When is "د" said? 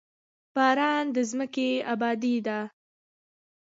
1.15-1.17